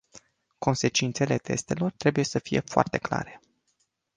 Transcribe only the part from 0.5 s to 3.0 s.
Consecințele testelor trebuie să fie foarte